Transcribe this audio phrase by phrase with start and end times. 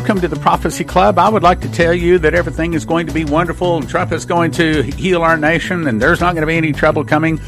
[0.00, 1.18] welcome to the Prophecy Club.
[1.18, 4.12] I would like to tell you that everything is going to be wonderful and Trump
[4.12, 7.38] is going to heal our nation and there's not going to be any trouble coming.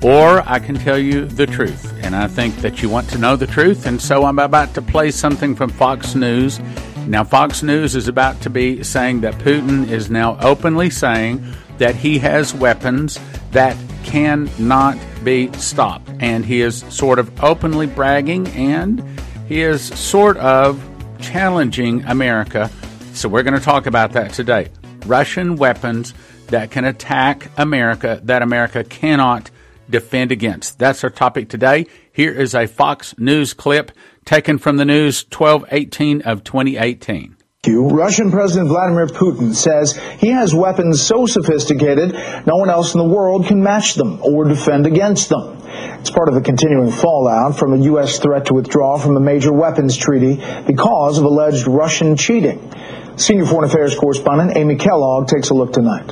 [0.00, 1.92] Or I can tell you the truth.
[2.02, 3.84] And I think that you want to know the truth.
[3.84, 6.58] And so I'm about to play something from Fox News.
[7.06, 11.44] Now, Fox News is about to be saying that Putin is now openly saying
[11.76, 13.20] that he has weapons
[13.50, 16.08] that cannot be stopped.
[16.18, 19.04] And he is sort of openly bragging and
[19.46, 20.82] he is sort of
[21.20, 22.70] challenging America.
[23.12, 24.68] So we're going to talk about that today.
[25.06, 26.14] Russian weapons
[26.48, 29.50] that can attack America that America cannot
[29.88, 30.78] defend against.
[30.78, 31.86] That's our topic today.
[32.12, 33.92] Here is a Fox News clip
[34.24, 37.36] taken from the news 1218 of 2018.
[37.74, 42.12] Russian President Vladimir Putin says he has weapons so sophisticated
[42.46, 45.58] no one else in the world can match them or defend against them.
[46.00, 48.18] It's part of the continuing fallout from a U.S.
[48.18, 52.72] threat to withdraw from a major weapons treaty because of alleged Russian cheating.
[53.16, 56.10] Senior Foreign Affairs correspondent Amy Kellogg takes a look tonight.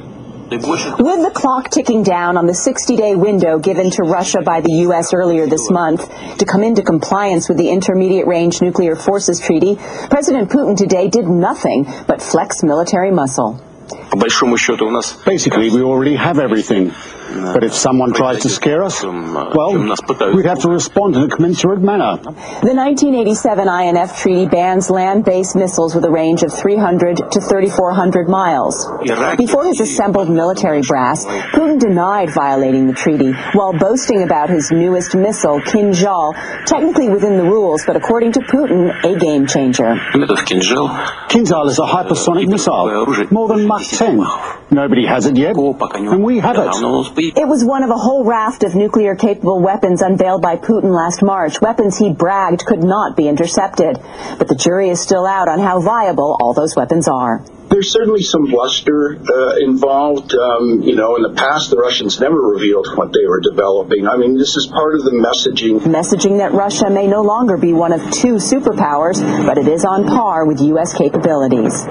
[0.50, 4.72] With the clock ticking down on the 60 day window given to Russia by the
[4.88, 5.12] U.S.
[5.12, 9.77] earlier this month to come into compliance with the Intermediate Range Nuclear Forces Treaty,
[10.10, 13.60] President Putin today did nothing but flex military muscle.
[15.24, 16.92] Basically, we already have everything.
[17.28, 19.76] But if someone tries to scare us, well,
[20.34, 22.16] we'd have to respond in a commensurate manner.
[22.16, 28.86] The 1987 INF Treaty bans land-based missiles with a range of 300 to 3,400 miles.
[29.36, 35.14] Before his assembled military brass, Putin denied violating the treaty while boasting about his newest
[35.14, 36.34] missile, Kinzhal,
[36.66, 39.96] technically within the rules, but according to Putin, a game changer.
[41.28, 44.18] Kinzhal is a hypersonic missile, more than Mach 10.
[44.70, 47.36] Nobody has it yet, and we have it.
[47.36, 51.23] It was one of a whole raft of nuclear capable weapons unveiled by Putin last
[51.23, 53.98] March, weapons he bragged could not be intercepted.
[54.39, 58.23] But the jury is still out on how viable all those weapons are there's certainly
[58.23, 60.34] some bluster uh, involved.
[60.34, 64.06] Um, you know, in the past, the Russians never revealed what they were developing.
[64.06, 65.80] I mean, this is part of the messaging.
[65.80, 70.06] Messaging that Russia may no longer be one of two superpowers, but it is on
[70.06, 70.96] par with U.S.
[70.96, 71.84] capabilities.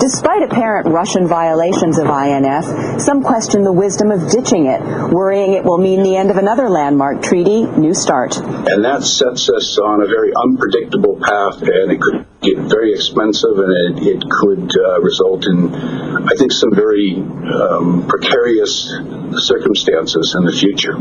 [0.00, 4.80] Despite apparent Russian violations of INF, some question the wisdom of ditching it,
[5.12, 8.36] worrying it will mean the end of another landmark treaty, New START.
[8.38, 13.58] And that sets us on a very unpredictable path, and it could get very expensive,
[13.58, 18.88] and it, it could uh, result in, I think, some very um, precarious
[19.36, 20.94] circumstances in the future.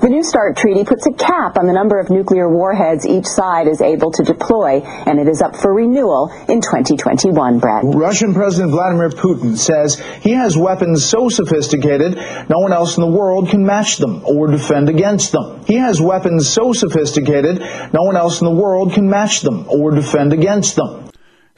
[0.00, 3.66] The New START treaty puts a cap on the number of nuclear warheads each side
[3.66, 7.84] is able to deploy, and it is up for renewal in 2021, Brad.
[7.84, 12.16] Russian President Vladimir Putin says he has weapons so sophisticated
[12.48, 15.64] no one else in the world can match them or defend against them.
[15.66, 17.58] He has weapons so sophisticated
[17.92, 20.75] no one else in the world can match them or defend against them.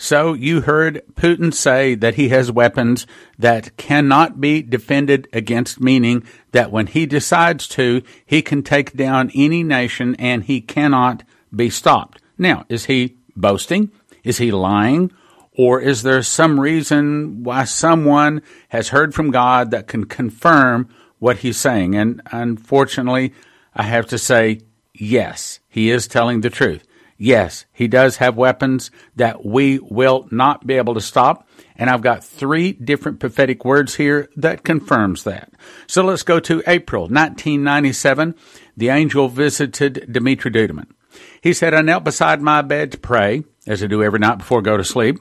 [0.00, 3.04] So you heard Putin say that he has weapons
[3.36, 9.32] that cannot be defended against, meaning that when he decides to, he can take down
[9.34, 11.24] any nation and he cannot
[11.54, 12.22] be stopped.
[12.38, 13.90] Now, is he boasting?
[14.22, 15.10] Is he lying?
[15.56, 21.38] Or is there some reason why someone has heard from God that can confirm what
[21.38, 21.96] he's saying?
[21.96, 23.34] And unfortunately,
[23.74, 24.60] I have to say,
[24.94, 26.84] yes, he is telling the truth.
[27.20, 31.48] Yes, he does have weapons that we will not be able to stop.
[31.74, 35.52] And I've got three different prophetic words here that confirms that.
[35.88, 38.36] So let's go to April 1997.
[38.76, 40.86] The angel visited Dimitri Duduman.
[41.40, 44.58] He said, I knelt beside my bed to pray, as I do every night before
[44.58, 45.18] I go to sleep.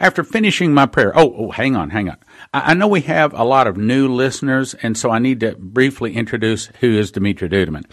[0.00, 2.16] After finishing my prayer, oh, oh, hang on, hang on.
[2.52, 6.16] I know we have a lot of new listeners, and so I need to briefly
[6.16, 7.84] introduce who is Dimitri Duduman.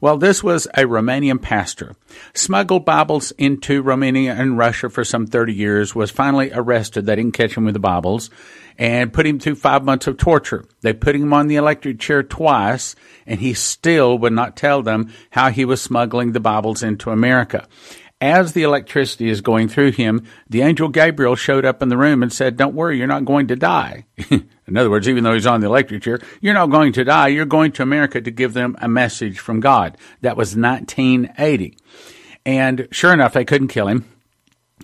[0.00, 1.94] Well, this was a Romanian pastor,
[2.34, 7.04] smuggled Bibles into Romania and Russia for some 30 years, was finally arrested.
[7.04, 8.30] They didn't catch him with the Bibles
[8.78, 10.64] and put him through five months of torture.
[10.80, 12.94] They put him on the electric chair twice,
[13.26, 17.66] and he still would not tell them how he was smuggling the Bibles into America
[18.20, 22.22] as the electricity is going through him, the angel Gabriel showed up in the room
[22.22, 24.06] and said, Don't worry, you're not going to die.
[24.30, 27.28] in other words, even though he's on the electric chair, you're not going to die.
[27.28, 29.96] You're going to America to give them a message from God.
[30.22, 31.76] That was 1980.
[32.44, 34.04] And sure enough, they couldn't kill him.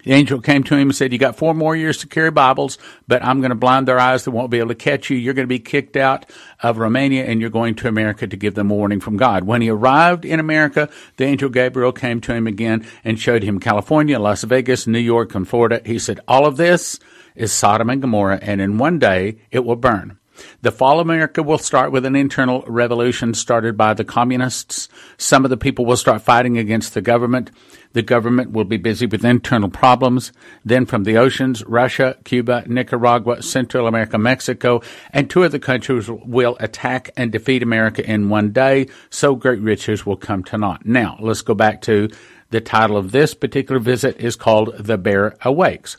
[0.04, 2.78] The angel came to him and said, You got four more years to carry Bibles,
[3.08, 4.24] but I'm going to blind their eyes.
[4.24, 5.16] They won't be able to catch you.
[5.16, 6.26] You're going to be kicked out
[6.62, 9.44] of Romania and you're going to America to give them a warning from God.
[9.44, 13.58] When he arrived in America, the angel Gabriel came to him again and showed him
[13.58, 15.80] California, Las Vegas, New York, and Florida.
[15.84, 17.00] He said, All of this
[17.34, 20.18] is Sodom and Gomorrah, and in one day it will burn.
[20.62, 24.88] The fall of America will start with an internal revolution started by the communists.
[25.16, 27.50] Some of the people will start fighting against the government.
[27.94, 30.32] The government will be busy with internal problems.
[30.64, 34.82] Then from the oceans, Russia, Cuba, Nicaragua, Central America, Mexico,
[35.12, 38.88] and two other countries will attack and defeat America in one day.
[39.10, 40.84] So great riches will come to naught.
[40.84, 42.10] Now, let's go back to
[42.50, 45.96] the title of this particular visit is called The Bear Awakes.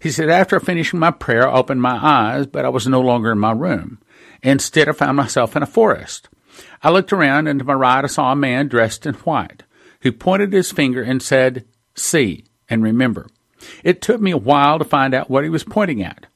[0.00, 3.32] He said, after finishing my prayer, I opened my eyes, but I was no longer
[3.32, 3.98] in my room.
[4.42, 6.28] Instead, I found myself in a forest.
[6.82, 9.62] I looked around, and to my right, I saw a man dressed in white,
[10.04, 11.64] who pointed his finger and said,
[11.96, 13.26] See and remember.
[13.82, 16.26] It took me a while to find out what he was pointing at.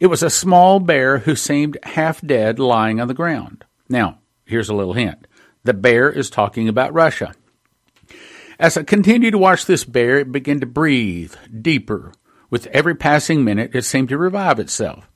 [0.00, 3.64] It was a small bear who seemed half dead lying on the ground.
[3.88, 5.26] Now, here's a little hint.
[5.62, 7.34] The bear is talking about Russia.
[8.58, 12.12] As I continued to watch this bear, it began to breathe deeper,
[12.48, 15.08] with every passing minute, it seemed to revive itself.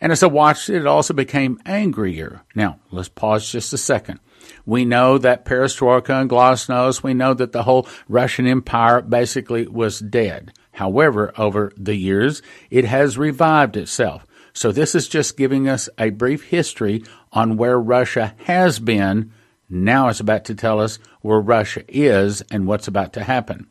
[0.00, 2.42] And as I watched it, it also became angrier.
[2.54, 4.20] Now, let's pause just a second.
[4.66, 10.00] We know that perestroika and glasnost, we know that the whole Russian Empire basically was
[10.00, 10.52] dead.
[10.72, 12.40] However, over the years,
[12.70, 14.24] it has revived itself.
[14.52, 19.32] So this is just giving us a brief history on where Russia has been.
[19.68, 23.68] Now it's about to tell us where Russia is and what's about to happen.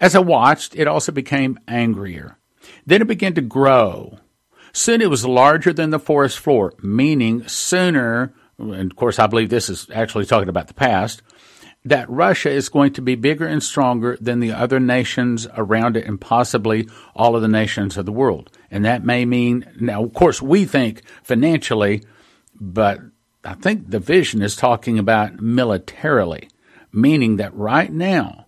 [0.00, 2.36] As I watched, it also became angrier.
[2.86, 4.18] Then it began to grow.
[4.72, 9.50] Soon it was larger than the forest floor, meaning sooner, and of course I believe
[9.50, 11.22] this is actually talking about the past,
[11.84, 16.06] that Russia is going to be bigger and stronger than the other nations around it
[16.06, 18.50] and possibly all of the nations of the world.
[18.70, 22.04] And that may mean, now, of course, we think financially,
[22.54, 23.00] but
[23.44, 26.48] I think the vision is talking about militarily,
[26.92, 28.46] meaning that right now,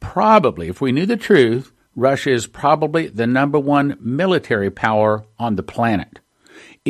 [0.00, 5.56] probably, if we knew the truth, Russia is probably the number one military power on
[5.56, 6.20] the planet.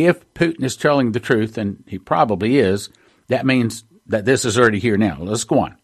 [0.06, 2.89] If Putin is telling the truth, and he probably is,
[3.27, 5.19] that means that this is already here now.
[5.21, 5.77] Let's go on.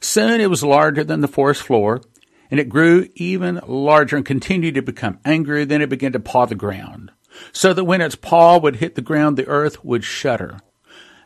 [0.00, 2.00] Soon it was larger than the forest floor,
[2.50, 5.66] and it grew even larger and continued to become angry.
[5.66, 7.10] Then it began to paw the ground,
[7.52, 10.58] so that when its paw would hit the ground, the earth would shudder.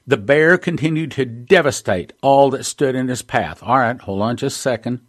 [0.07, 3.63] The bear continued to devastate all that stood in his path.
[3.63, 5.07] All right, hold on just a second.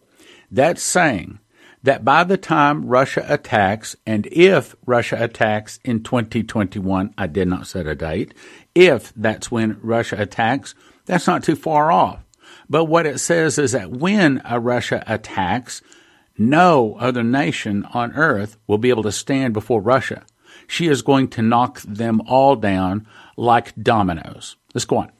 [0.51, 1.39] That's saying
[1.83, 7.67] that by the time Russia attacks, and if Russia attacks in 2021, I did not
[7.67, 8.33] set a date,
[8.75, 10.75] if that's when Russia attacks,
[11.05, 12.23] that's not too far off.
[12.69, 15.81] But what it says is that when a Russia attacks,
[16.37, 20.25] no other nation on earth will be able to stand before Russia.
[20.67, 24.55] She is going to knock them all down like dominoes.
[24.73, 25.11] Let's go on.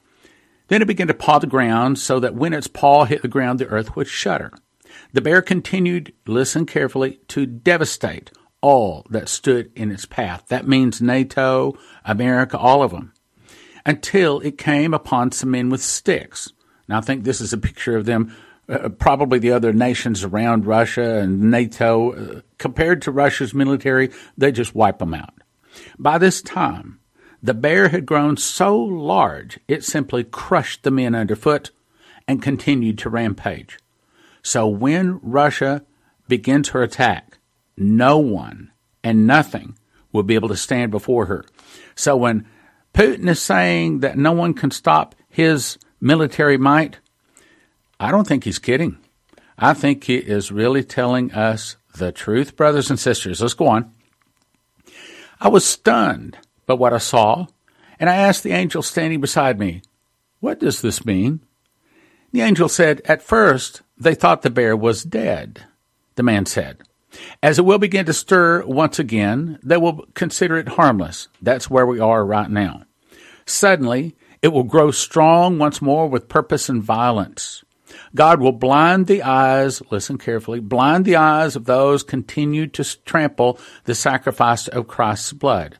[0.68, 3.58] Then it began to paw the ground so that when its paw hit the ground,
[3.58, 4.52] the earth would shudder.
[5.12, 8.32] The bear continued, listen carefully, to devastate
[8.62, 10.44] all that stood in its path.
[10.48, 13.12] That means NATO, America, all of them,
[13.84, 16.52] until it came upon some men with sticks.
[16.88, 18.34] Now, I think this is a picture of them,
[18.68, 22.12] uh, probably the other nations around Russia and NATO.
[22.12, 25.34] Uh, compared to Russia's military, they just wipe them out.
[25.98, 27.00] By this time,
[27.42, 31.70] the bear had grown so large it simply crushed the men underfoot
[32.28, 33.78] and continued to rampage.
[34.42, 35.84] So when Russia
[36.28, 37.38] begins her attack,
[37.76, 38.70] no one
[39.02, 39.76] and nothing
[40.12, 41.44] will be able to stand before her.
[41.94, 42.46] So when
[42.94, 46.98] Putin is saying that no one can stop his military might,
[47.98, 48.98] I don't think he's kidding.
[49.58, 53.40] I think he is really telling us the truth, brothers and sisters.
[53.40, 53.92] Let's go on.
[55.40, 57.46] I was stunned but what I saw,
[57.98, 59.82] and I asked the angel standing beside me,
[60.40, 61.40] What does this mean?
[62.32, 65.64] The angel said, At first they thought the bear was dead.
[66.16, 66.82] The man said,
[67.42, 71.28] As it will begin to stir once again, they will consider it harmless.
[71.40, 72.82] That's where we are right now.
[73.46, 77.64] Suddenly, it will grow strong once more with purpose and violence.
[78.14, 83.58] God will blind the eyes, listen carefully, blind the eyes of those continue to trample
[83.84, 85.78] the sacrifice of Christ's blood.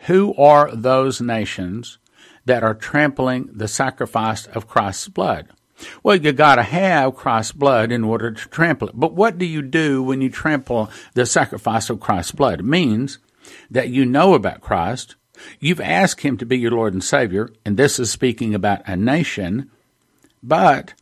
[0.00, 1.98] Who are those nations
[2.44, 5.48] that are trampling the sacrifice of Christ's blood?
[6.02, 8.98] Well, you gotta have Christ's blood in order to trample it.
[8.98, 12.60] But what do you do when you trample the sacrifice of Christ's blood?
[12.60, 13.18] It means
[13.70, 15.16] that you know about Christ,
[15.60, 18.96] you've asked Him to be your Lord and Savior, and this is speaking about a
[18.96, 19.70] nation,
[20.42, 20.94] but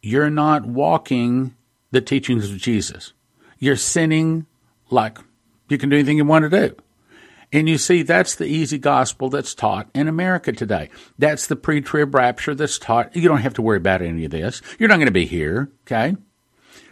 [0.00, 1.54] you're not walking
[1.90, 3.12] the teachings of Jesus.
[3.58, 4.46] You're sinning
[4.90, 5.18] like
[5.68, 6.76] you can do anything you want to do.
[7.52, 10.88] And you see, that's the easy gospel that's taught in America today.
[11.18, 13.14] That's the pre trib rapture that's taught.
[13.14, 14.62] You don't have to worry about any of this.
[14.78, 16.16] You're not going to be here, okay?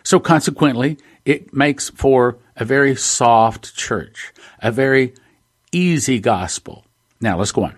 [0.02, 5.14] So consequently, it makes for a very soft church, a very
[5.72, 6.84] easy gospel.
[7.20, 7.76] Now let's go on.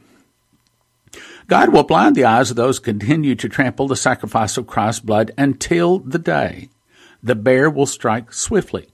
[1.48, 5.00] God will blind the eyes of those who continue to trample the sacrifice of Christ's
[5.00, 6.68] blood until the day
[7.22, 8.88] the bear will strike swiftly.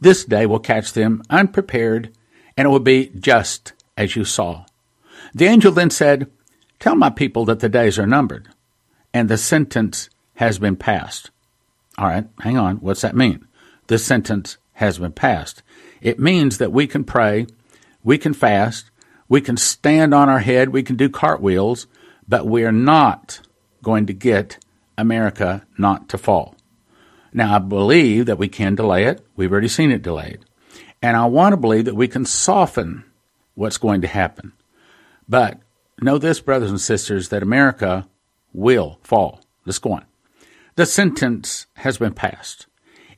[0.00, 2.14] This day will catch them unprepared,
[2.56, 4.64] and it will be just as you saw.
[5.34, 6.30] The angel then said,
[6.78, 8.48] Tell my people that the days are numbered,
[9.14, 11.30] and the sentence has been passed.
[11.98, 12.76] All right, hang on.
[12.76, 13.46] What's that mean?
[13.86, 15.62] The sentence has been passed.
[16.02, 17.46] It means that we can pray,
[18.04, 18.90] we can fast,
[19.28, 21.86] we can stand on our head, we can do cartwheels,
[22.28, 23.40] but we are not
[23.82, 24.58] going to get
[24.98, 26.54] America not to fall.
[27.32, 29.24] Now, I believe that we can delay it.
[29.36, 30.45] We've already seen it delayed.
[31.06, 33.04] And I want to believe that we can soften
[33.54, 34.52] what's going to happen.
[35.28, 35.60] But
[36.02, 38.08] know this, brothers and sisters, that America
[38.52, 39.40] will fall.
[39.64, 40.04] Let's go on.
[40.74, 42.66] The sentence has been passed.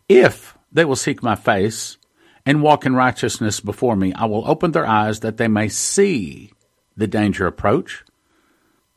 [0.07, 1.97] If they will seek my face
[2.45, 6.53] and walk in righteousness before me, I will open their eyes that they may see
[6.95, 8.05] the danger approach.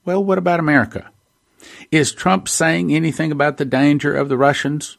[0.04, 1.10] Well, what about America?
[1.92, 4.98] Is Trump saying anything about the danger of the Russians?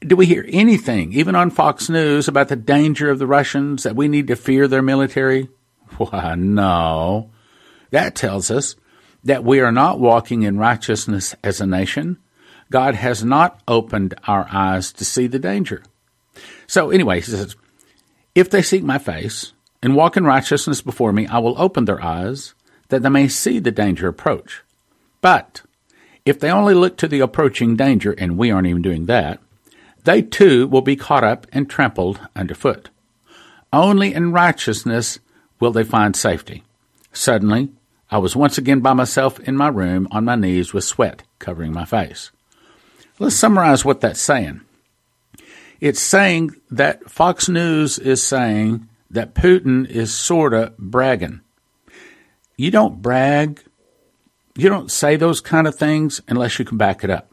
[0.00, 3.96] Do we hear anything, even on Fox News, about the danger of the Russians, that
[3.96, 5.48] we need to fear their military?
[5.98, 7.30] Why, no.
[7.90, 8.76] That tells us
[9.24, 12.18] that we are not walking in righteousness as a nation.
[12.70, 15.82] God has not opened our eyes to see the danger.
[16.66, 17.56] So, anyway, he says,
[18.34, 19.52] If they seek my face
[19.82, 22.54] and walk in righteousness before me, I will open their eyes
[22.88, 24.62] that they may see the danger approach.
[25.20, 25.62] But
[26.24, 29.40] if they only look to the approaching danger, and we aren't even doing that,
[30.04, 32.90] they too will be caught up and trampled underfoot.
[33.72, 35.18] Only in righteousness
[35.58, 36.64] will they find safety.
[37.12, 37.70] Suddenly,
[38.10, 41.72] I was once again by myself in my room on my knees with sweat covering
[41.72, 42.30] my face.
[43.18, 44.62] Let's summarize what that's saying.
[45.80, 51.40] It's saying that Fox News is saying that Putin is sort of bragging.
[52.56, 53.62] You don't brag
[54.56, 57.29] you don't say those kind of things unless you can back it up.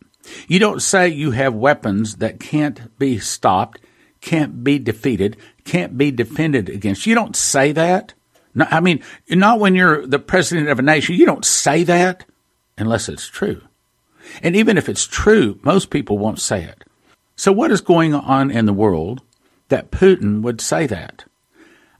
[0.47, 3.79] You don't say you have weapons that can't be stopped,
[4.21, 7.05] can't be defeated, can't be defended against.
[7.05, 8.13] You don't say that.
[8.59, 11.15] I mean, not when you're the president of a nation.
[11.15, 12.25] You don't say that
[12.77, 13.61] unless it's true.
[14.41, 16.83] And even if it's true, most people won't say it.
[17.35, 19.21] So what is going on in the world
[19.69, 21.25] that Putin would say that?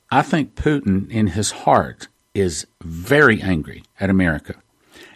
[0.10, 4.56] I think Putin in his heart is very angry at America.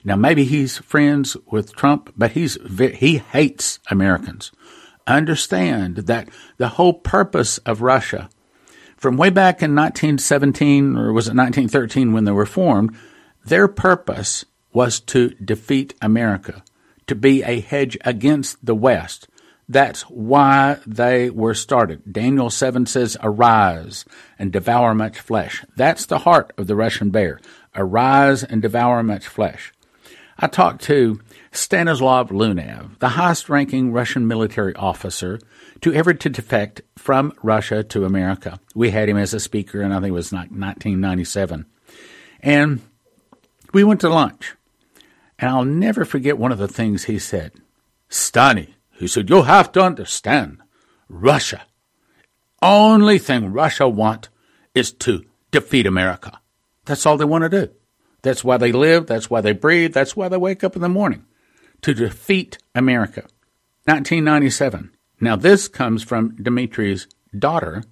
[0.03, 4.51] Now, maybe he's friends with Trump, but he's he hates Americans.
[5.05, 8.29] Understand that the whole purpose of Russia,
[8.97, 12.95] from way back in 1917 or was it 1913 when they were formed,
[13.45, 16.63] their purpose was to defeat America,
[17.07, 19.27] to be a hedge against the West.
[19.67, 22.11] That's why they were started.
[22.11, 24.05] Daniel 7 says, Arise
[24.37, 25.63] and devour much flesh.
[25.75, 27.39] That's the heart of the Russian bear.
[27.75, 29.71] Arise and devour much flesh.
[30.43, 31.21] I talked to
[31.51, 35.39] Stanislav Lunev, the highest ranking Russian military officer
[35.81, 38.59] to ever to defect from Russia to America.
[38.73, 41.67] We had him as a speaker, and I think it was 1997.
[42.39, 42.81] And
[43.71, 44.55] we went to lunch.
[45.37, 47.51] And I'll never forget one of the things he said.
[48.09, 50.57] Stani, he said, you have to understand,
[51.07, 51.61] Russia,
[52.63, 54.29] only thing Russia want
[54.73, 56.39] is to defeat America.
[56.85, 57.71] That's all they want to do.
[58.21, 59.07] That's why they live.
[59.07, 59.93] That's why they breathe.
[59.93, 61.25] That's why they wake up in the morning
[61.81, 63.21] to defeat America.
[63.85, 64.91] 1997.
[65.19, 67.83] Now, this comes from Dimitri's daughter,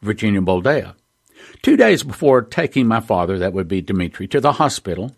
[0.00, 0.94] Virginia Boldea.
[1.62, 5.14] Two days before taking my father, that would be Dimitri, to the hospital,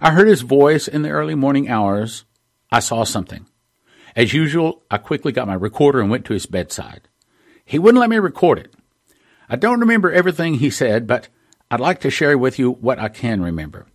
[0.00, 2.24] I heard his voice in the early morning hours.
[2.70, 3.46] I saw something.
[4.14, 7.08] As usual, I quickly got my recorder and went to his bedside.
[7.64, 8.74] He wouldn't let me record it.
[9.48, 11.28] I don't remember everything he said, but
[11.70, 13.86] I'd like to share with you what I can remember.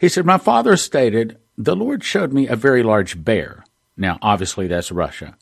[0.00, 3.64] He said, My father stated, The Lord showed me a very large bear.
[3.96, 5.36] Now, obviously, that's Russia.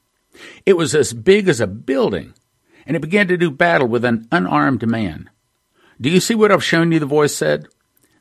[0.66, 2.34] It was as big as a building,
[2.86, 5.30] and it began to do battle with an unarmed man.
[6.00, 6.98] Do you see what I've shown you?
[6.98, 7.68] The voice said.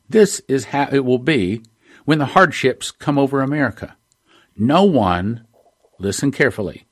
[0.09, 1.61] This is how it will be
[2.05, 3.95] when the hardships come over America.
[4.57, 5.45] No one,
[5.99, 6.88] listen carefully,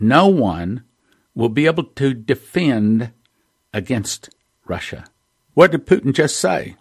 [0.00, 0.84] no one
[1.34, 3.12] will be able to defend
[3.72, 4.30] against
[4.66, 5.04] Russia.
[5.52, 6.76] What did Putin just say?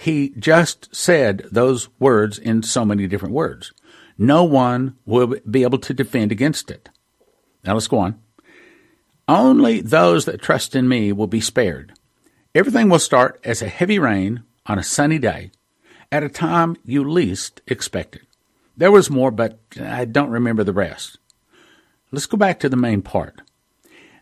[0.00, 3.72] He just said those words in so many different words.
[4.16, 6.88] No one will be able to defend against it.
[7.64, 8.20] Now let's go on.
[9.26, 11.94] Only those that trust in me will be spared.
[12.54, 15.50] Everything will start as a heavy rain on a sunny day
[16.12, 18.22] at a time you least expect it.
[18.76, 21.18] There was more, but I don't remember the rest.
[22.12, 23.40] Let's go back to the main part.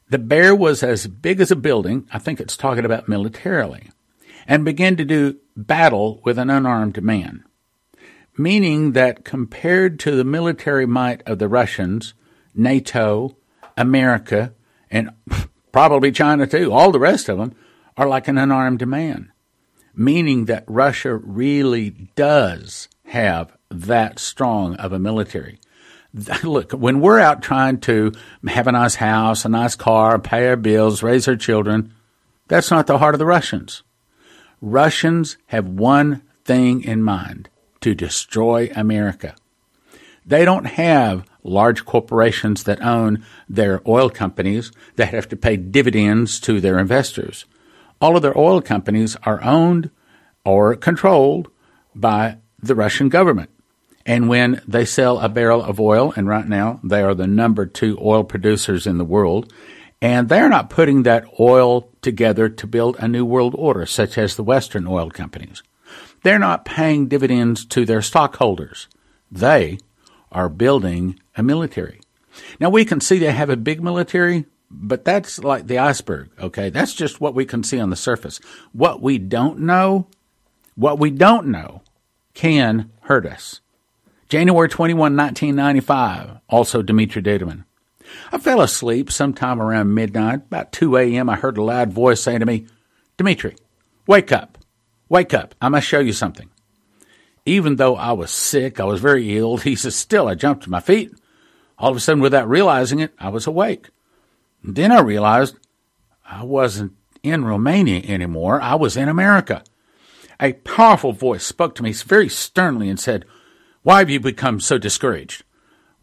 [0.09, 2.09] The bear was as big as a building.
[2.11, 3.91] I think it's talking about militarily
[4.47, 7.45] and began to do battle with an unarmed man,
[8.37, 12.15] meaning that compared to the military might of the Russians,
[12.55, 13.37] NATO,
[13.77, 14.53] America,
[14.91, 15.11] and
[15.73, 17.55] probably China too, all the rest of them
[17.97, 19.33] are like an unarmed man,
[19.95, 25.59] meaning that Russia really does have that strong of a military.
[26.43, 28.13] Look, when we're out trying to
[28.47, 31.93] have a nice house, a nice car, pay our bills, raise our children,
[32.49, 33.83] that's not the heart of the Russians.
[34.61, 37.49] Russians have one thing in mind
[37.81, 39.35] to destroy America.
[40.25, 46.41] They don't have large corporations that own their oil companies that have to pay dividends
[46.41, 47.45] to their investors.
[48.01, 49.91] All of their oil companies are owned
[50.45, 51.49] or controlled
[51.95, 53.51] by the Russian government.
[54.05, 57.67] And when they sell a barrel of oil, and right now they are the number
[57.67, 59.53] two oil producers in the world,
[60.01, 64.37] and they're not putting that oil together to build a new world order, such as
[64.37, 65.63] the Western oil companies.
[66.23, 68.89] They're not paying dividends to their stockholders.
[69.31, 69.79] They
[70.33, 72.01] are building a military.
[72.61, 76.71] Now we can see they have a big military, but that's like the iceberg, okay?
[76.71, 78.41] That's just what we can see on the surface.
[78.73, 80.09] What we don't know,
[80.75, 81.83] what we don't know
[82.35, 83.61] can hurt us.
[84.29, 87.65] January 21, 1995, also Dimitri Duduman.
[88.33, 90.47] I fell asleep sometime around midnight.
[90.47, 92.67] About 2 a.m., I heard a loud voice saying to me,
[93.17, 93.57] Dimitri,
[94.07, 94.59] wake up.
[95.09, 95.55] Wake up.
[95.61, 96.51] I must show you something.
[97.45, 100.71] Even though I was sick, I was very ill, he says, still, I jumped to
[100.71, 101.13] my feet.
[101.79, 103.91] All of a sudden, without realizing it, I was awake.
[104.63, 105.57] And then I realized
[106.25, 108.61] I wasn't in Romania anymore.
[108.61, 109.63] I was in America.
[110.41, 113.25] A powerful voice spoke to me very sternly and said,
[113.87, 115.45] why have you become so discouraged?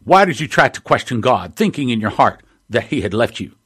[0.04, 3.40] Why did you try to question God, thinking in your heart that He had left
[3.40, 3.56] you?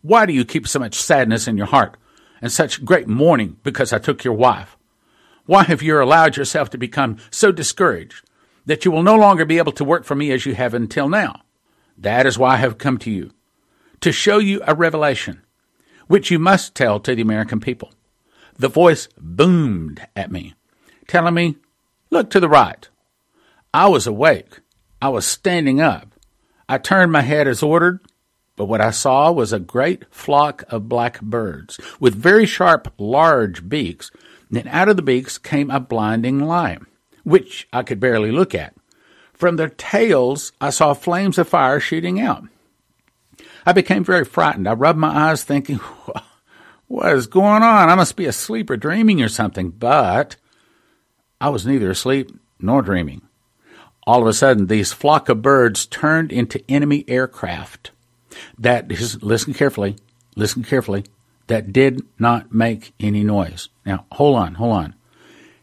[0.00, 1.96] Why do you keep so much sadness in your heart
[2.40, 4.76] and such great mourning because I took your wife?
[5.46, 8.24] Why have you allowed yourself to become so discouraged
[8.64, 11.08] that you will no longer be able to work for me as you have until
[11.08, 11.42] now?
[11.98, 13.32] That is why I have come to you,
[14.00, 15.42] to show you a revelation,
[16.06, 17.92] which you must tell to the American people.
[18.56, 20.54] The voice boomed at me,
[21.08, 21.56] telling me,
[22.10, 22.88] Look to the right.
[23.72, 24.60] I was awake.
[25.02, 26.14] I was standing up.
[26.68, 27.98] I turned my head as ordered,
[28.54, 33.68] but what I saw was a great flock of black birds with very sharp, large
[33.68, 34.12] beaks.
[34.48, 36.82] Then out of the beaks came a blinding light,
[37.24, 38.76] which I could barely look at.
[39.32, 42.44] From their tails, I saw flames of fire shooting out.
[43.66, 44.68] I became very frightened.
[44.68, 45.80] I rubbed my eyes, thinking,
[46.86, 47.90] What is going on?
[47.90, 49.70] I must be asleep or dreaming or something.
[49.70, 50.36] But
[51.40, 53.22] I was neither asleep nor dreaming
[54.06, 57.90] all of a sudden these flock of birds turned into enemy aircraft
[58.58, 59.96] that is listen carefully
[60.36, 61.04] listen carefully
[61.48, 63.68] that did not make any noise.
[63.84, 64.94] Now hold on hold on.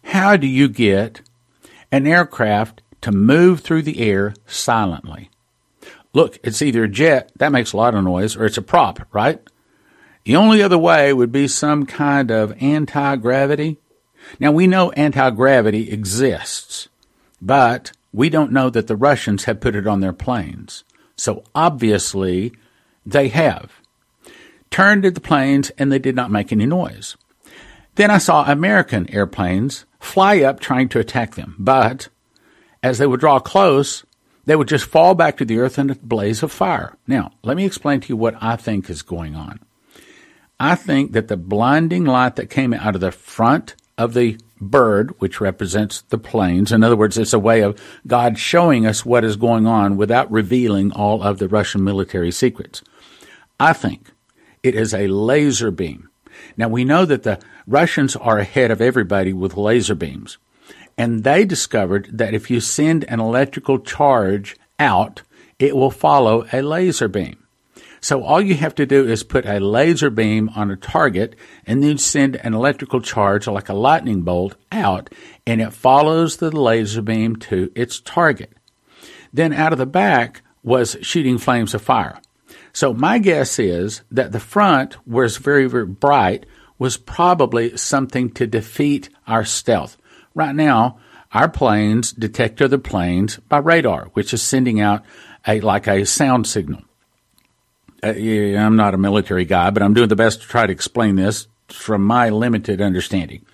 [0.03, 1.21] How do you get
[1.91, 5.29] an aircraft to move through the air silently?
[6.13, 9.07] Look it's either a jet that makes a lot of noise or it's a prop
[9.11, 9.41] right?
[10.25, 13.77] The only other way would be some kind of anti-gravity.
[14.39, 16.89] Now we know anti-gravity exists
[17.41, 20.83] but we don't know that the Russians have put it on their planes.
[21.15, 22.53] So obviously,
[23.05, 23.71] they have.
[24.71, 27.17] Turned to the planes and they did not make any noise.
[27.95, 32.07] Then I saw American airplanes fly up trying to attack them, but
[32.81, 34.05] as they would draw close,
[34.45, 36.95] they would just fall back to the earth in a blaze of fire.
[37.07, 39.59] Now, let me explain to you what I think is going on.
[40.59, 45.13] I think that the blinding light that came out of the front of the bird,
[45.19, 46.71] which represents the planes.
[46.71, 50.31] In other words, it's a way of God showing us what is going on without
[50.31, 52.81] revealing all of the Russian military secrets.
[53.59, 54.11] I think
[54.63, 56.09] it is a laser beam.
[56.57, 60.37] Now we know that the Russians are ahead of everybody with laser beams.
[60.97, 65.21] And they discovered that if you send an electrical charge out,
[65.57, 67.37] it will follow a laser beam.
[68.01, 71.35] So all you have to do is put a laser beam on a target
[71.65, 75.09] and then send an electrical charge like a lightning bolt out
[75.45, 78.53] and it follows the laser beam to its target.
[79.33, 82.19] Then out of the back was shooting flames of fire.
[82.71, 86.45] So my guess is that the front, it's very, very bright,
[86.77, 89.97] was probably something to defeat our stealth.
[90.33, 90.99] Right now,
[91.33, 95.03] our planes detect other planes by radar, which is sending out
[95.47, 96.83] a like a sound signal
[98.03, 101.47] I'm not a military guy, but I'm doing the best to try to explain this
[101.67, 103.45] from my limited understanding.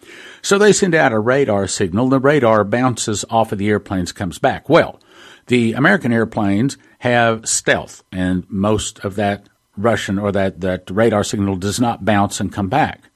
[0.41, 2.09] So they send out a radar signal.
[2.09, 4.69] The radar bounces off of the airplanes, comes back.
[4.69, 4.99] Well,
[5.47, 11.55] the American airplanes have stealth, and most of that Russian or that, that radar signal
[11.55, 13.09] does not bounce and come back.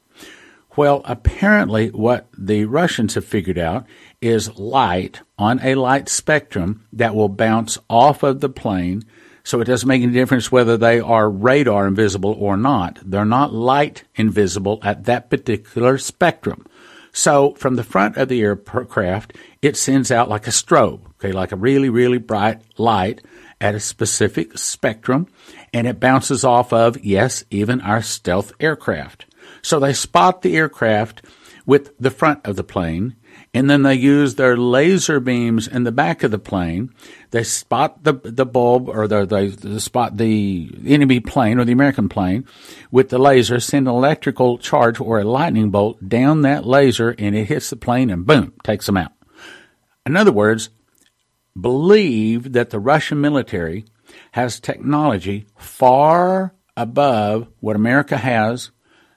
[0.76, 3.86] Well, apparently, what the Russians have figured out
[4.22, 9.04] is light on a light spectrum that will bounce off of the plane.
[9.50, 13.00] So it doesn't make any difference whether they are radar invisible or not.
[13.04, 16.68] They're not light invisible at that particular spectrum.
[17.14, 21.52] So from the front of the aircraft, it sends out like a strobe, okay, like
[21.52, 23.24] a really, really bright light
[23.60, 25.26] at a specific spectrum,
[25.74, 29.26] and it bounces off of, yes, even our stealth aircraft.
[29.64, 31.26] So they spot the aircraft
[31.66, 33.16] with the front of the plane,
[33.54, 36.94] and then they use their laser beams in the back of the plane.
[37.32, 42.10] They spot the the bulb or the, they, spot the enemy plane or the American
[42.10, 42.46] plane
[42.92, 47.36] with the laser, send an electrical charge or a lightning bolt down that laser, and
[47.36, 49.14] it hits the plane and boom, takes them out.
[50.06, 50.70] In other words,
[51.60, 53.86] believe that the Russian military
[54.32, 58.72] has technology far above what America has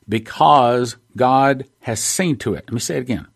[0.09, 2.65] because God has seen to it.
[2.67, 3.29] Let me say it again.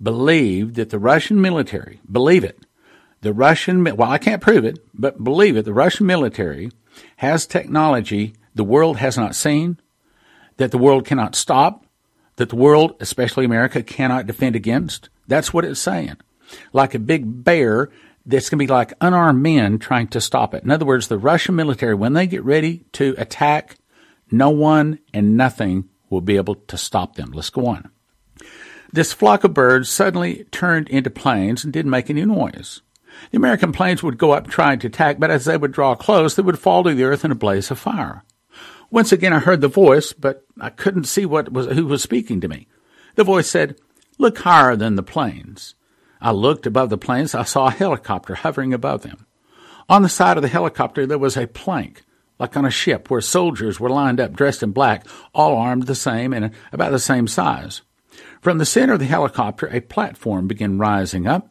[0.00, 2.60] Believe that the Russian military, believe it,
[3.20, 6.70] the Russian, well, I can't prove it, but believe it, the Russian military
[7.16, 9.78] has technology the world has not seen,
[10.56, 11.86] that the world cannot stop,
[12.36, 15.08] that the world, especially America, cannot defend against.
[15.26, 16.16] That's what it's saying.
[16.72, 17.90] Like a big bear
[18.26, 20.64] that's going to be like unarmed men trying to stop it.
[20.64, 23.76] In other words, the Russian military, when they get ready to attack
[24.30, 27.32] no one and nothing will be able to stop them.
[27.32, 27.90] Let's go on.
[28.92, 32.80] This flock of birds suddenly turned into planes and didn't make any noise.
[33.30, 36.34] The American planes would go up trying to attack, but as they would draw close,
[36.34, 38.24] they would fall to the earth in a blaze of fire.
[38.90, 42.40] Once again, I heard the voice, but I couldn't see what was, who was speaking
[42.40, 42.66] to me.
[43.16, 43.76] The voice said,
[44.18, 45.74] Look higher than the planes.
[46.20, 47.34] I looked above the planes.
[47.34, 49.26] I saw a helicopter hovering above them.
[49.88, 52.02] On the side of the helicopter, there was a plank
[52.38, 55.94] like on a ship where soldiers were lined up dressed in black, all armed the
[55.94, 57.82] same and about the same size.
[58.40, 61.50] From the center of the helicopter, a platform began rising up.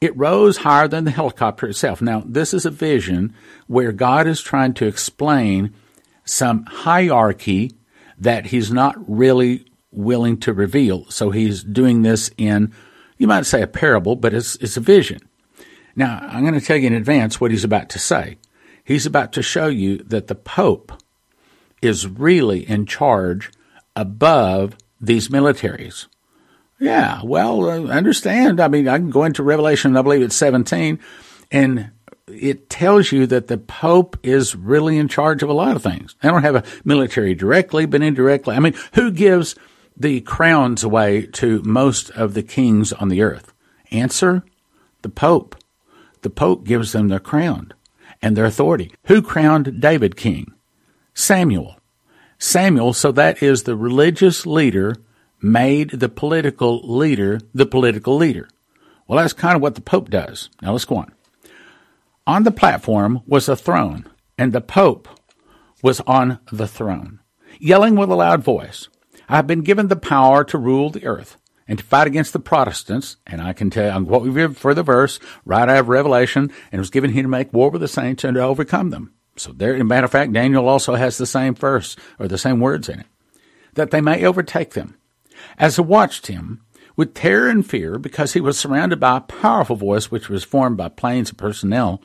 [0.00, 2.02] It rose higher than the helicopter itself.
[2.02, 3.34] Now, this is a vision
[3.66, 5.74] where God is trying to explain
[6.24, 7.72] some hierarchy
[8.18, 11.06] that he's not really willing to reveal.
[11.10, 12.72] So he's doing this in,
[13.16, 15.20] you might say a parable, but it's, it's a vision.
[15.96, 18.36] Now, I'm going to tell you in advance what he's about to say.
[18.84, 20.92] He's about to show you that the Pope
[21.80, 23.50] is really in charge
[23.94, 26.08] above these militaries.
[26.84, 28.60] Yeah, well, uh, understand.
[28.60, 30.98] I mean, I can go into Revelation, I believe it's 17,
[31.50, 31.90] and
[32.28, 36.14] it tells you that the Pope is really in charge of a lot of things.
[36.20, 38.54] They don't have a military directly, but indirectly.
[38.54, 39.54] I mean, who gives
[39.96, 43.54] the crowns away to most of the kings on the earth?
[43.90, 44.44] Answer
[45.00, 45.56] the Pope.
[46.20, 47.72] The Pope gives them their crown
[48.20, 48.92] and their authority.
[49.04, 50.52] Who crowned David king?
[51.14, 51.78] Samuel.
[52.38, 54.96] Samuel, so that is the religious leader
[55.44, 58.48] made the political leader the political leader.
[59.06, 60.48] Well, that's kind of what the Pope does.
[60.62, 61.12] Now let's go on.
[62.26, 65.06] On the platform was a throne, and the Pope
[65.82, 67.20] was on the throne,
[67.58, 68.88] yelling with a loud voice,
[69.28, 71.36] I have been given the power to rule the earth
[71.68, 73.18] and to fight against the Protestants.
[73.26, 76.44] And I can tell you what we read for the verse right out of Revelation,
[76.72, 79.12] and it was given him to make war with the saints and to overcome them.
[79.36, 82.60] So there, a matter of fact, Daniel also has the same verse or the same
[82.60, 83.06] words in it,
[83.74, 84.96] that they may overtake them.
[85.58, 86.60] As I watched him,
[86.96, 90.76] with terror and fear, because he was surrounded by a powerful voice which was formed
[90.76, 92.02] by planes of personnel,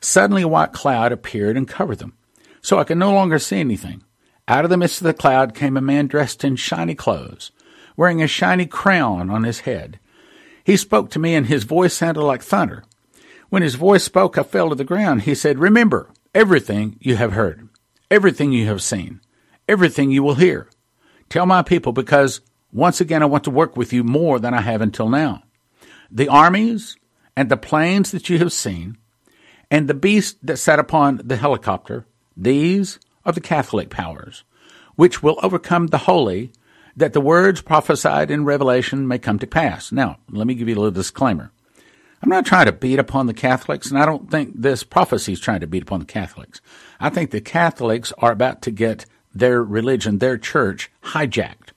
[0.00, 2.14] suddenly a white cloud appeared and covered them.
[2.60, 4.02] So I could no longer see anything.
[4.48, 7.52] Out of the midst of the cloud came a man dressed in shiny clothes
[7.96, 9.98] wearing a shiny crown on his head.
[10.64, 12.84] He spoke to me, and his voice sounded like thunder.
[13.48, 15.22] When his voice spoke, I fell to the ground.
[15.22, 17.68] He said, Remember everything you have heard,
[18.10, 19.20] everything you have seen,
[19.68, 20.68] everything you will hear.
[21.28, 22.40] Tell my people, because
[22.72, 25.42] once again I want to work with you more than I have until now.
[26.10, 26.96] The armies
[27.36, 28.98] and the planes that you have seen,
[29.70, 32.06] and the beast that sat upon the helicopter,
[32.36, 34.44] these are the Catholic powers,
[34.96, 36.52] which will overcome the holy
[36.96, 39.92] that the words prophesied in Revelation may come to pass.
[39.92, 41.52] Now, let me give you a little disclaimer.
[42.22, 45.40] I'm not trying to beat upon the Catholics, and I don't think this prophecy is
[45.40, 46.60] trying to beat upon the Catholics.
[47.00, 51.71] I think the Catholics are about to get their religion, their church, hijacked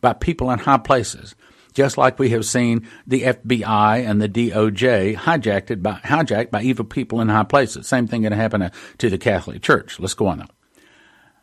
[0.00, 1.34] by people in high places,
[1.74, 6.84] just like we have seen the FBI and the DOJ hijacked by, hijacked by evil
[6.84, 7.86] people in high places.
[7.86, 10.00] Same thing going to happen to the Catholic Church.
[10.00, 10.48] Let's go on now.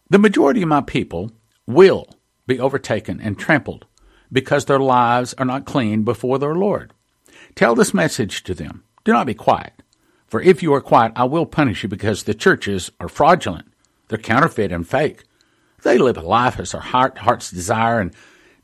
[0.09, 1.31] The majority of my people
[1.65, 2.07] will
[2.47, 3.85] be overtaken and trampled
[4.31, 6.93] because their lives are not clean before their Lord.
[7.55, 8.83] Tell this message to them.
[9.03, 9.73] Do not be quiet.
[10.27, 13.71] For if you are quiet, I will punish you because the churches are fraudulent.
[14.07, 15.23] They're counterfeit and fake.
[15.83, 18.13] They live a life as their heart, heart's desire and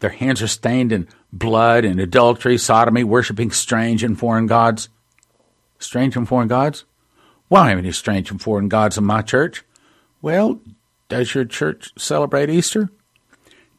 [0.02, 4.90] their hands are stained in blood and adultery, sodomy, worshiping strange and foreign gods.
[5.80, 6.84] Strange and foreign gods?
[7.50, 9.64] Don't have any strange and foreign gods in my church.
[10.22, 10.60] Well,
[11.08, 12.90] does your church celebrate Easter?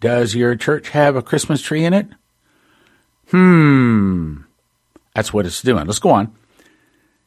[0.00, 2.06] Does your church have a Christmas tree in it?
[3.30, 4.42] Hmm.
[5.14, 5.87] That's what it's doing.
[5.87, 6.35] Let's go on.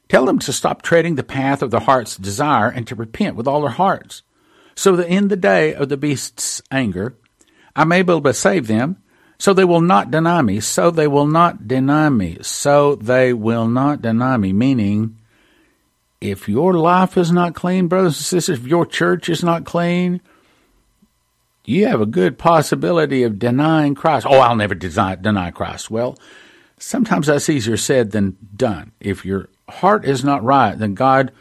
[0.08, 3.48] Tell them to stop treading the path of their heart's desire and to repent with
[3.48, 4.22] all their hearts,
[4.76, 7.16] so that in the day of the beast's anger
[7.76, 8.98] I may be able to save them,
[9.38, 13.68] so they will not deny me, so they will not deny me, so they will
[13.68, 15.18] not deny me, meaning
[16.22, 20.22] if your life is not clean, brothers and sisters, if your church is not clean,
[21.66, 24.26] you have a good possibility of denying Christ.
[24.30, 25.92] Oh, I'll never deny, deny Christ.
[25.92, 26.18] Well,
[26.78, 28.92] sometimes that's easier said than done.
[29.00, 31.32] If your heart is not right, then God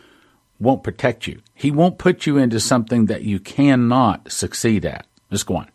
[0.59, 1.41] won't protect you.
[1.55, 5.07] He won't put you into something that you cannot succeed at.
[5.31, 5.69] Let's go on.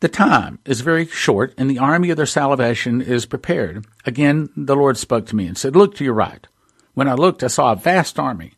[0.00, 3.86] The time is very short, and the army of their salvation is prepared.
[4.04, 6.46] Again, the Lord spoke to me and said, Look to your right.
[6.92, 8.52] When I looked, I saw a vast army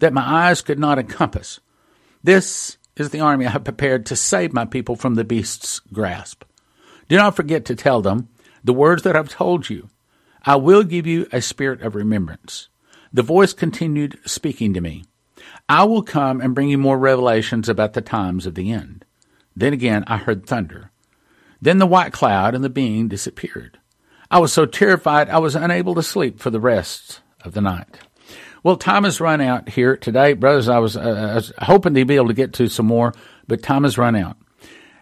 [0.00, 1.60] that my eyes could not encompass.
[2.24, 6.44] This is the army I have prepared to save my people from the beast's grasp.
[7.08, 8.28] Do not forget to tell them
[8.64, 9.90] the words that I've told you.
[10.44, 12.68] I will give you a spirit of remembrance.
[13.12, 15.04] The voice continued speaking to me.
[15.68, 19.04] I will come and bring you more revelations about the times of the end.
[19.54, 20.90] Then again I heard thunder.
[21.60, 23.78] Then the white cloud and the being disappeared.
[24.30, 27.98] I was so terrified I was unable to sleep for the rest of the night.
[28.62, 30.68] Well, time has run out here today, brothers.
[30.68, 33.14] I was, uh, I was hoping to be able to get to some more,
[33.48, 34.36] but time has run out.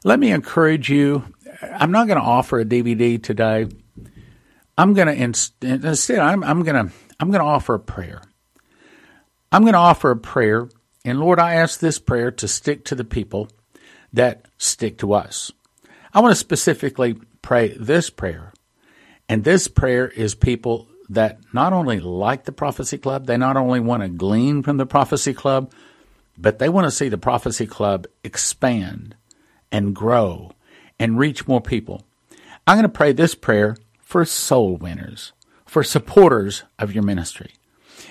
[0.04, 1.24] Let me encourage you.
[1.62, 3.66] I'm not going to offer a DVD today.
[4.76, 5.14] I'm going to
[5.60, 6.20] instead.
[6.20, 8.22] I'm, I'm going to I'm going to offer a prayer.
[9.50, 10.68] I'm going to offer a prayer,
[11.04, 13.48] and Lord, I ask this prayer to stick to the people
[14.12, 15.52] that stick to us.
[16.12, 18.52] I want to specifically pray this prayer.
[19.28, 23.80] And this prayer is people that not only like the Prophecy Club, they not only
[23.80, 25.72] want to glean from the Prophecy Club,
[26.36, 29.16] but they want to see the Prophecy Club expand
[29.72, 30.52] and grow
[30.98, 32.04] and reach more people.
[32.66, 35.32] I'm going to pray this prayer for soul winners,
[35.66, 37.52] for supporters of your ministry.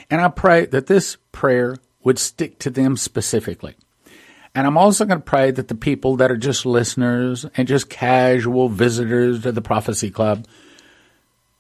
[0.10, 3.76] And I pray that this prayer would stick to them specifically.
[4.58, 7.92] And I'm also going to pray that the people that are just listeners and just
[7.92, 10.48] casual visitors to the Prophecy Club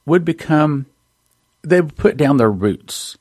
[0.07, 0.87] would become,
[1.61, 3.15] they would put down their roots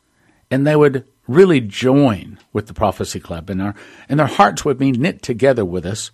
[0.51, 3.75] and they would really join with the Prophecy Club and, our,
[4.09, 6.11] and their hearts would be knit together with us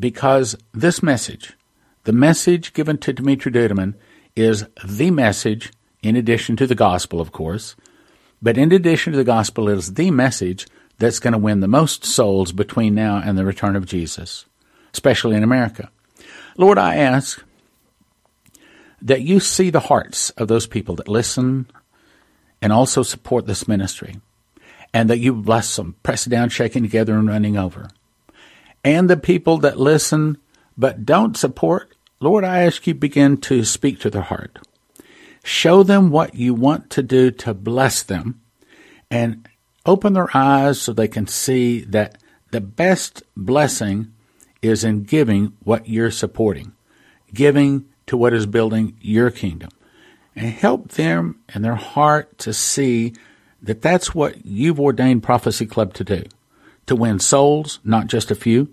[0.00, 1.52] because this message,
[2.02, 3.94] the message given to Dimitri Duduman,
[4.34, 5.72] is the message
[6.02, 7.76] in addition to the gospel, of course.
[8.42, 10.66] But in addition to the gospel, it is the message
[10.98, 14.44] that's going to win the most souls between now and the return of Jesus,
[14.92, 15.90] especially in America.
[16.56, 17.42] Lord, I ask
[19.02, 21.66] that you see the hearts of those people that listen
[22.62, 24.16] and also support this ministry,
[24.94, 27.90] and that you bless them, pressed down, shaking together, and running over.
[28.82, 30.38] And the people that listen
[30.76, 34.58] but don't support, Lord, I ask you begin to speak to their heart.
[35.42, 38.40] Show them what you want to do to bless them
[39.10, 39.46] and
[39.86, 42.18] open their eyes so they can see that
[42.50, 44.12] the best blessing
[44.62, 46.72] is in giving what you're supporting,
[47.32, 49.70] giving to what is building your kingdom,
[50.34, 53.12] and help them in their heart to see
[53.62, 56.24] that that's what you've ordained Prophecy Club to do
[56.86, 58.68] to win souls, not just a few,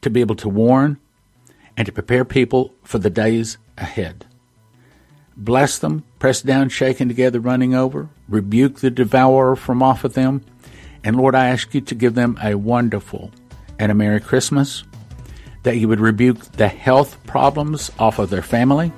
[0.00, 0.98] to be able to warn,
[1.76, 4.26] and to prepare people for the days ahead.
[5.38, 8.08] Bless them, press down, shaken together, running over.
[8.28, 10.44] Rebuke the devourer from off of them.
[11.04, 13.30] And Lord, I ask you to give them a wonderful
[13.78, 14.82] and a Merry Christmas.
[15.62, 18.90] That you would rebuke the health problems off of their family.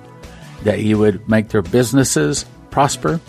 [0.65, 3.21] That you would make their businesses prosper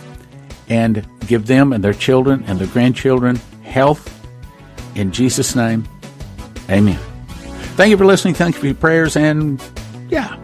[0.70, 4.08] and give them and their children and their grandchildren health.
[4.96, 5.86] In Jesus' name,
[6.70, 7.00] amen.
[7.76, 8.36] Thank you for listening.
[8.36, 9.18] Thank you for your prayers.
[9.18, 9.62] And
[10.10, 10.38] yeah,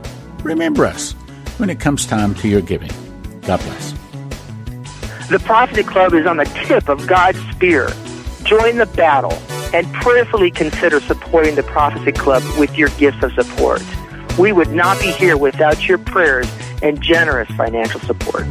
[0.44, 1.16] remember us
[1.58, 2.91] when it comes time to your giving.
[3.41, 3.93] God bless.
[5.30, 7.89] The Prophecy Club is on the tip of God's spear.
[8.43, 9.34] Join the battle
[9.74, 13.84] and prayerfully consider supporting the Prophecy Club with your gifts of support.
[14.39, 16.48] We would not be here without your prayers
[16.82, 18.46] and generous financial support.